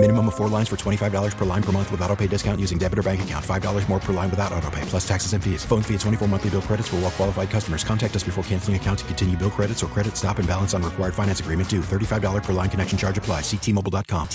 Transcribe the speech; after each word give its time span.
Minimum 0.00 0.28
of 0.28 0.36
four 0.36 0.46
lines 0.48 0.68
for 0.68 0.76
$25 0.76 1.36
per 1.36 1.44
line 1.44 1.62
per 1.62 1.72
month 1.72 1.90
with 1.90 2.00
auto 2.02 2.14
pay 2.14 2.28
discount 2.28 2.60
using 2.60 2.78
debit 2.78 3.00
or 3.00 3.02
bank 3.02 3.20
account. 3.22 3.44
$5 3.44 3.88
more 3.88 3.98
per 3.98 4.12
line 4.12 4.30
without 4.30 4.52
auto 4.52 4.70
pay, 4.70 4.82
plus 4.82 5.06
taxes 5.06 5.32
and 5.32 5.42
fees. 5.42 5.64
Phone 5.64 5.82
fee 5.82 5.94
at 5.94 6.00
24 6.00 6.28
monthly 6.28 6.50
bill 6.50 6.62
credits 6.62 6.86
for 6.86 6.96
all 6.96 7.02
well 7.02 7.10
qualified 7.10 7.50
customers. 7.50 7.82
Contact 7.82 8.14
us 8.14 8.22
before 8.22 8.44
canceling 8.44 8.76
account 8.76 9.00
to 9.00 9.04
continue 9.06 9.36
bill 9.36 9.50
credits 9.50 9.82
or 9.82 9.88
credit 9.88 10.16
stop 10.16 10.38
and 10.38 10.46
balance 10.46 10.72
on 10.72 10.84
required 10.84 11.14
finance 11.14 11.40
agreement 11.40 11.68
due. 11.68 11.80
$35 11.80 12.44
per 12.44 12.52
line 12.52 12.70
connection 12.70 12.96
charge 12.96 13.18
apply. 13.18 13.40
Ctmobile.com. 13.40 14.28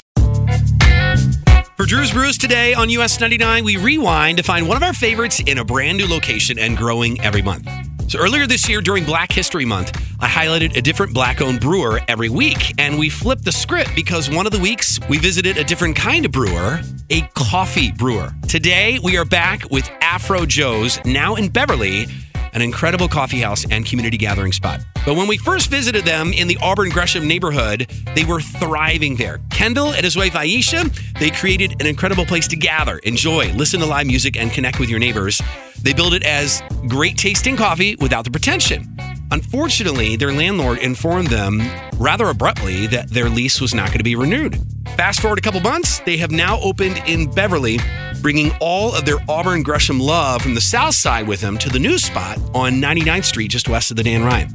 For 1.78 1.86
Drew's 1.86 2.12
Brews 2.12 2.38
today 2.38 2.74
on 2.74 2.90
US 2.90 3.22
99, 3.22 3.64
we 3.64 3.78
rewind 3.78 4.38
to 4.40 4.44
find 4.44 4.68
one 4.68 4.76
of 4.76 4.84
our 4.84 4.94
favorites 4.94 5.42
in 5.46 5.60
a 5.60 5.64
brand 5.66 5.98
new 5.98 6.08
location 6.08 6.60
and 6.60 6.76
growing 6.76 7.22
every 7.22 7.42
month. 7.42 7.70
So 8.10 8.20
earlier 8.20 8.46
this 8.46 8.68
year 8.68 8.82
during 8.82 9.06
Black 9.06 9.32
History 9.32 9.66
Month, 9.66 9.98
I 10.24 10.28
highlighted 10.28 10.78
a 10.78 10.82
different 10.82 11.14
black 11.14 11.42
owned 11.42 11.60
brewer 11.60 12.00
every 12.08 12.30
week, 12.30 12.76
and 12.78 12.98
we 12.98 13.10
flipped 13.10 13.44
the 13.44 13.52
script 13.52 13.90
because 13.94 14.30
one 14.30 14.46
of 14.46 14.54
the 14.54 14.60
weeks 14.60 14.98
we 15.10 15.18
visited 15.18 15.58
a 15.58 15.66
different 15.66 15.98
kind 15.98 16.24
of 16.24 16.32
brewer, 16.32 16.80
a 17.10 17.24
coffee 17.34 17.92
brewer. 17.92 18.34
Today 18.48 19.00
we 19.04 19.18
are 19.18 19.26
back 19.26 19.70
with 19.70 19.86
Afro 20.00 20.46
Joe's, 20.46 21.04
now 21.04 21.36
in 21.36 21.50
Beverly, 21.50 22.06
an 22.54 22.62
incredible 22.62 23.10
coffee 23.10 23.42
house 23.42 23.66
and 23.70 23.86
community 23.86 24.16
gathering 24.16 24.54
spot. 24.54 24.80
But 25.06 25.18
when 25.18 25.28
we 25.28 25.38
first 25.38 25.70
visited 25.70 26.06
them 26.06 26.32
in 26.32 26.48
the 26.48 26.58
Auburn 26.62 26.88
Gresham 26.88 27.28
neighborhood, 27.28 27.92
they 28.16 28.24
were 28.24 28.40
thriving 28.40 29.18
there. 29.18 29.42
Kendall 29.50 29.92
and 29.92 30.06
his 30.06 30.16
wife 30.16 30.36
Aisha, 30.36 30.90
they 31.20 31.32
created 31.32 31.82
an 31.82 31.86
incredible 31.86 32.26
place 32.26 32.48
to 32.48 32.56
gather, 32.56 33.00
enjoy, 33.00 33.52
listen 33.56 33.82
to 33.82 33.86
live 33.86 34.08
music, 34.08 34.38
and 34.38 34.54
connect 34.54 34.80
with 34.80 34.90
your 34.90 35.00
neighbors. 35.00 35.42
They 35.82 35.92
build 35.92 36.14
it 36.14 36.24
as 36.24 36.64
great 36.88 37.18
tasting 37.18 37.58
coffee 37.58 37.98
without 37.98 38.24
the 38.24 38.32
pretension. 38.32 38.88
Unfortunately, 39.34 40.16
their 40.16 40.32
landlord 40.32 40.78
informed 40.78 41.26
them 41.30 41.60
rather 41.98 42.28
abruptly 42.28 42.86
that 42.86 43.10
their 43.10 43.30
lease 43.30 43.60
was 43.60 43.74
not 43.74 43.88
going 43.88 43.98
to 43.98 44.04
be 44.04 44.16
renewed. 44.16 44.62
Fast 44.96 45.22
forward 45.22 45.40
a 45.40 45.42
couple 45.42 45.60
months, 45.60 45.98
they 46.02 46.18
have 46.18 46.30
now 46.30 46.60
opened 46.62 47.02
in 47.08 47.32
Beverly, 47.32 47.80
bringing 48.22 48.52
all 48.62 48.94
of 48.94 49.06
their 49.06 49.18
Auburn 49.28 49.64
Gresham 49.64 50.00
love 50.00 50.44
from 50.44 50.54
the 50.54 50.62
south 50.62 50.94
side 50.94 51.28
with 51.28 51.42
them 51.42 51.58
to 51.58 51.70
the 51.72 51.80
new 51.80 51.98
spot 51.98 52.38
on 52.54 52.74
99th 52.74 53.26
Street, 53.26 53.50
just 53.50 53.68
west 53.68 53.90
of 53.90 53.98
the 53.98 54.04
Dan 54.04 54.24
Ryan. 54.24 54.50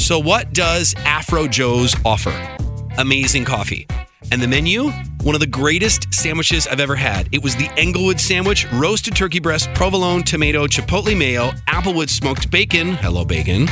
So, 0.00 0.18
what 0.18 0.52
does 0.52 0.96
Afro 1.04 1.46
Joe's 1.46 1.94
offer? 2.04 2.34
Amazing 2.98 3.44
coffee. 3.44 3.86
And 4.32 4.42
the 4.42 4.48
menu, 4.48 4.90
one 5.22 5.36
of 5.36 5.40
the 5.40 5.46
greatest 5.46 6.12
sandwiches 6.12 6.66
I've 6.66 6.80
ever 6.80 6.96
had. 6.96 7.28
It 7.30 7.40
was 7.40 7.54
the 7.54 7.70
Englewood 7.76 8.18
sandwich, 8.18 8.66
roasted 8.72 9.14
turkey 9.14 9.38
breast, 9.38 9.72
provolone, 9.74 10.24
tomato, 10.24 10.66
chipotle 10.66 11.16
mayo, 11.16 11.52
applewood 11.68 12.08
smoked 12.08 12.50
bacon, 12.50 12.94
hello 12.94 13.24
bacon, 13.24 13.68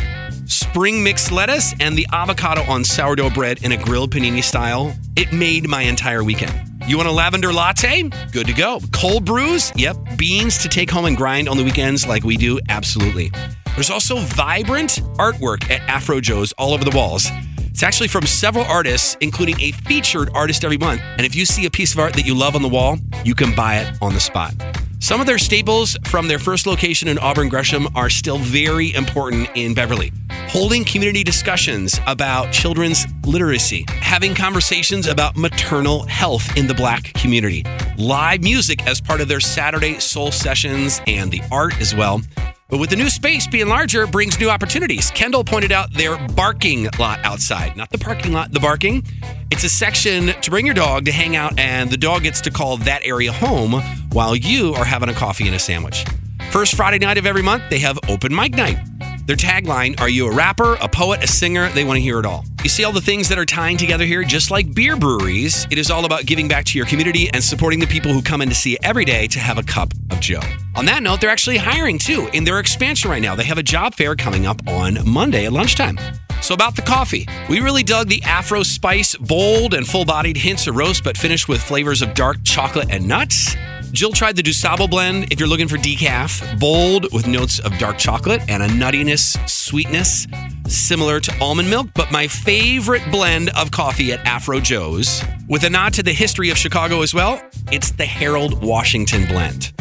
spring 0.73 1.05
mixed 1.05 1.31
lettuce, 1.31 1.75
and 1.81 1.99
the 1.99 2.07
avocado 2.15 2.63
on 2.63 2.83
sourdough 2.83 3.29
bread 3.29 3.63
in 3.63 3.73
a 3.73 3.77
grilled 3.77 4.11
panini 4.11 4.43
style. 4.43 4.97
It 5.17 5.31
made 5.31 5.69
my 5.69 5.83
entire 5.83 6.25
weekend. 6.25 6.51
You 6.89 6.97
want 6.97 7.11
a 7.11 7.13
lavender 7.13 7.53
latte? 7.53 8.09
Good 8.33 8.47
to 8.47 8.55
go. 8.55 8.81
Cold 8.91 9.27
brews? 9.27 9.71
Yep. 9.77 10.17
Beans 10.17 10.57
to 10.59 10.71
take 10.71 10.91
home 10.91 11.05
and 11.05 11.15
grind 11.15 11.47
on 11.47 11.59
the 11.59 11.63
weekends 11.63 12.07
like 12.07 12.25
we 12.25 12.39
do? 12.39 12.59
Absolutely. 12.71 13.31
There's 13.75 13.91
also 13.91 14.17
vibrant 14.17 15.03
artwork 15.19 15.71
at 15.71 15.83
Afro 15.91 16.23
Joe's 16.23 16.53
all 16.53 16.73
over 16.73 16.85
the 16.85 16.97
walls. 16.97 17.27
It's 17.59 17.83
actually 17.83 18.09
from 18.09 18.25
several 18.25 18.65
artists, 18.65 19.15
including 19.21 19.61
a 19.61 19.73
featured 19.73 20.31
artist 20.35 20.65
every 20.65 20.79
month. 20.79 21.03
And 21.19 21.27
if 21.27 21.35
you 21.35 21.45
see 21.45 21.67
a 21.67 21.71
piece 21.71 21.93
of 21.93 21.99
art 21.99 22.15
that 22.15 22.25
you 22.25 22.35
love 22.35 22.57
on 22.57 22.63
the 22.63 22.69
wall, 22.69 22.97
you 23.27 23.35
can 23.35 23.55
buy 23.55 23.77
it 23.77 23.99
on 24.01 24.15
the 24.15 24.21
spot. 24.21 24.55
Some 25.03 25.21
of 25.21 25.27
their 25.27 25.37
staples 25.37 25.97
from 26.05 26.29
their 26.29 26.39
first 26.39 26.65
location 26.65 27.09
in 27.09 27.19
Auburn 27.19 27.49
Gresham 27.49 27.89
are 27.97 28.09
still 28.09 28.39
very 28.39 28.95
important 28.95 29.51
in 29.57 29.75
Beverly. 29.75 30.13
Holding 30.31 30.85
community 30.85 31.25
discussions 31.25 31.99
about 32.07 32.53
children's 32.53 33.05
literacy, 33.27 33.85
having 33.89 34.33
conversations 34.33 35.09
about 35.09 35.37
maternal 35.37 36.05
health 36.05 36.57
in 36.57 36.69
the 36.69 36.75
black 36.75 37.13
community, 37.15 37.65
live 37.99 38.45
music 38.45 38.87
as 38.87 39.01
part 39.01 39.21
of 39.21 39.27
their 39.27 39.41
Saturday 39.41 39.99
soul 39.99 40.31
sessions, 40.31 41.01
and 41.09 41.33
the 41.33 41.43
art 41.51 41.81
as 41.81 41.97
well. 41.97 42.21
But 42.69 42.79
with 42.79 42.91
the 42.91 42.97
new 42.97 43.11
space 43.11 43.49
being 43.49 43.67
larger 43.67 44.07
brings 44.07 44.39
new 44.39 44.51
opportunities. 44.51 45.11
Kendall 45.11 45.43
pointed 45.43 45.73
out 45.73 45.93
their 45.93 46.17
barking 46.29 46.89
lot 47.01 47.19
outside, 47.25 47.77
not 47.77 47.91
the 47.91 47.99
parking 47.99 48.33
lot, 48.33 48.53
the 48.53 48.61
barking. 48.61 49.03
It's 49.51 49.65
a 49.65 49.69
section 49.69 50.29
to 50.29 50.51
bring 50.51 50.65
your 50.65 50.77
dog 50.77 51.07
to 51.07 51.13
hang 51.13 51.35
out, 51.35 51.59
and 51.59 51.91
the 51.91 51.97
dog 51.97 52.23
gets 52.23 52.41
to 52.43 52.53
call 52.53 52.77
that 52.77 53.01
area 53.05 53.33
home 53.33 53.83
while 54.13 54.37
you 54.37 54.75
are 54.75 54.85
having 54.85 55.09
a 55.09 55.15
coffee 55.15 55.47
and 55.47 55.57
a 55.57 55.59
sandwich. 55.59 56.05
First 56.51 56.75
Friday 56.75 56.99
night 56.99 57.19
of 57.19 57.27
every 57.27 57.43
month, 57.43 57.63
they 57.71 57.79
have 57.79 57.99
open 58.09 58.35
mic 58.35 58.55
night. 58.55 58.79
Their 59.27 59.37
tagline 59.37 59.99
Are 60.01 60.09
you 60.09 60.27
a 60.27 60.35
rapper, 60.35 60.75
a 60.75 60.89
poet, 60.89 61.23
a 61.23 61.27
singer? 61.27 61.69
They 61.71 61.85
want 61.85 61.97
to 61.97 62.01
hear 62.01 62.19
it 62.19 62.27
all. 62.27 62.45
You 62.63 62.69
see 62.69 62.85
all 62.85 62.93
the 62.93 63.01
things 63.01 63.29
that 63.29 63.39
are 63.39 63.47
tying 63.47 63.77
together 63.77 64.05
here, 64.05 64.23
just 64.23 64.51
like 64.51 64.75
beer 64.75 64.97
breweries. 64.97 65.67
It 65.71 65.79
is 65.79 65.91
all 65.91 66.05
about 66.05 66.27
giving 66.27 66.49
back 66.49 66.65
to 66.67 66.77
your 66.77 66.87
community 66.87 67.31
and 67.33 67.43
supporting 67.43 67.81
the 67.81 67.87
people 67.87 68.13
who 68.13 68.21
come 68.21 68.43
in 68.43 68.49
to 68.49 68.55
see 68.55 68.77
every 68.83 69.05
day 69.05 69.27
to 69.29 69.39
have 69.39 69.59
a 69.59 69.63
cup 69.63 69.93
of 70.11 70.21
Joe. 70.21 70.41
On 70.75 70.85
that 70.87 71.03
note, 71.03 71.21
they're 71.21 71.31
actually 71.31 71.57
hiring 71.57 71.99
too 71.99 72.29
in 72.33 72.45
their 72.45 72.59
expansion 72.59 73.11
right 73.11 73.23
now. 73.23 73.35
They 73.35 73.45
have 73.45 73.59
a 73.59 73.63
job 73.63 73.95
fair 73.95 74.15
coming 74.15 74.47
up 74.47 74.61
on 74.69 74.99
Monday 75.09 75.47
at 75.47 75.53
lunchtime. 75.53 75.99
So, 76.41 76.55
about 76.55 76.75
the 76.75 76.83
coffee, 76.83 77.29
we 77.49 77.61
really 77.61 77.85
dug 77.85 78.09
the 78.09 78.23
Afro 78.25 78.65
Spice, 78.65 79.17
bold 79.17 79.75
and 79.75 79.87
full 79.87 80.05
bodied 80.05 80.37
hints 80.37 80.67
of 80.67 80.75
roast, 80.75 81.05
but 81.05 81.17
finished 81.17 81.49
with 81.49 81.63
flavors 81.63 82.03
of 82.03 82.15
dark 82.15 82.39
chocolate 82.43 82.91
and 82.91 83.07
nuts. 83.07 83.55
Jill 83.93 84.13
tried 84.13 84.37
the 84.37 84.43
Dusabo 84.43 84.89
blend 84.89 85.31
if 85.31 85.39
you're 85.39 85.49
looking 85.49 85.69
for 85.69 85.77
decaf, 85.77 86.59
bold 86.59 87.13
with 87.13 87.27
notes 87.27 87.59
of 87.59 87.77
dark 87.77 87.99
chocolate 87.99 88.41
and 88.49 88.63
a 88.63 88.69
nuttiness, 88.69 89.37
sweetness 89.49 90.27
similar 90.67 91.21
to 91.21 91.39
almond 91.41 91.69
milk. 91.69 91.89
But 91.95 92.11
my 92.11 92.27
favorite 92.27 93.03
blend 93.11 93.51
of 93.51 93.71
coffee 93.71 94.13
at 94.13 94.27
Afro 94.27 94.61
Joe's, 94.61 95.23
with 95.47 95.65
a 95.65 95.71
nod 95.71 95.93
to 95.95 96.03
the 96.03 96.13
history 96.13 96.49
of 96.49 96.57
Chicago 96.57 97.03
as 97.03 97.13
well, 97.13 97.43
it's 97.71 97.91
the 97.93 98.07
Harold 98.07 98.63
Washington 98.63 99.27
blend. 99.27 99.73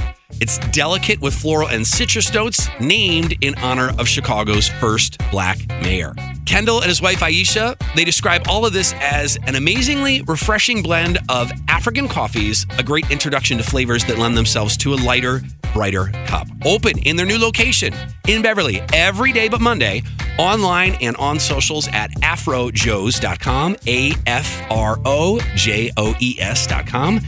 It's 0.41 0.57
delicate 0.71 1.21
with 1.21 1.35
floral 1.35 1.69
and 1.69 1.85
citrus 1.85 2.33
notes, 2.33 2.67
named 2.79 3.37
in 3.41 3.53
honor 3.59 3.91
of 3.99 4.07
Chicago's 4.07 4.67
first 4.67 5.19
black 5.29 5.59
mayor. 5.83 6.15
Kendall 6.47 6.79
and 6.79 6.87
his 6.87 6.99
wife 6.99 7.19
Aisha, 7.19 7.77
they 7.95 8.03
describe 8.03 8.47
all 8.49 8.65
of 8.65 8.73
this 8.73 8.95
as 8.99 9.37
an 9.45 9.53
amazingly 9.53 10.23
refreshing 10.23 10.81
blend 10.81 11.19
of 11.29 11.51
African 11.67 12.07
coffees, 12.07 12.65
a 12.79 12.83
great 12.83 13.11
introduction 13.11 13.59
to 13.59 13.63
flavors 13.63 14.03
that 14.05 14.17
lend 14.17 14.35
themselves 14.35 14.75
to 14.77 14.95
a 14.95 14.95
lighter, 14.95 15.41
brighter 15.75 16.05
cup. 16.25 16.47
Open 16.65 16.97
in 16.97 17.15
their 17.15 17.27
new 17.27 17.37
location 17.37 17.93
in 18.27 18.41
Beverly 18.41 18.81
every 18.93 19.31
day 19.31 19.47
but 19.47 19.61
Monday, 19.61 20.01
online 20.39 20.95
and 21.01 21.15
on 21.17 21.39
socials 21.39 21.87
at 21.89 22.09
afrojoes.com, 22.21 23.75
A 23.85 24.13
F 24.25 24.71
R 24.71 24.97
O 25.05 25.39
J 25.55 25.91
O 25.97 26.15
E 26.19 26.37
S.com. 26.39 27.21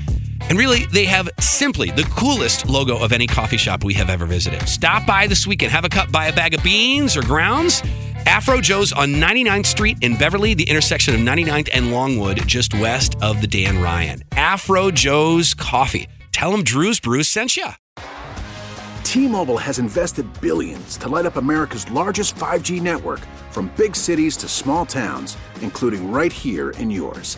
And 0.49 0.57
really, 0.57 0.85
they 0.87 1.05
have 1.05 1.29
simply 1.39 1.91
the 1.91 2.03
coolest 2.15 2.67
logo 2.67 2.97
of 2.97 3.11
any 3.11 3.27
coffee 3.27 3.57
shop 3.57 3.83
we 3.83 3.93
have 3.93 4.09
ever 4.09 4.25
visited. 4.25 4.67
Stop 4.67 5.05
by 5.05 5.27
this 5.27 5.47
weekend, 5.47 5.71
have 5.71 5.85
a 5.85 5.89
cup, 5.89 6.11
buy 6.11 6.27
a 6.27 6.33
bag 6.33 6.53
of 6.53 6.63
beans 6.63 7.17
or 7.17 7.21
grounds. 7.21 7.81
Afro 8.25 8.61
Joe's 8.61 8.93
on 8.93 9.09
99th 9.09 9.65
Street 9.65 9.97
in 10.01 10.17
Beverly, 10.17 10.53
the 10.53 10.63
intersection 10.63 11.13
of 11.13 11.21
99th 11.21 11.69
and 11.73 11.91
Longwood, 11.91 12.47
just 12.47 12.73
west 12.73 13.15
of 13.21 13.41
the 13.41 13.47
Dan 13.47 13.81
Ryan. 13.81 14.23
Afro 14.33 14.91
Joe's 14.91 15.53
Coffee. 15.53 16.07
Tell 16.31 16.51
them 16.51 16.63
Drew's 16.63 16.99
Brews 16.99 17.27
sent 17.27 17.57
you. 17.57 17.67
T-Mobile 19.03 19.59
has 19.59 19.77
invested 19.77 20.25
billions 20.41 20.97
to 20.97 21.07
light 21.09 21.25
up 21.25 21.35
America's 21.35 21.89
largest 21.91 22.35
5G 22.35 22.81
network 22.81 23.19
from 23.51 23.71
big 23.77 23.95
cities 23.95 24.35
to 24.37 24.47
small 24.47 24.85
towns, 24.85 25.37
including 25.61 26.11
right 26.11 26.33
here 26.33 26.71
in 26.71 26.89
yours. 26.89 27.37